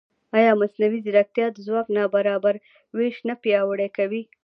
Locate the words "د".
1.51-1.57